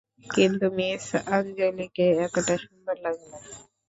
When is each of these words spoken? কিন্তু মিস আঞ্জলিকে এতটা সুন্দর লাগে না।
কিন্তু 0.27 0.65
মিস 0.77 1.05
আঞ্জলিকে 1.31 2.05
এতটা 2.25 2.55
সুন্দর 2.63 2.95
লাগে 3.03 3.25
না। 3.31 3.39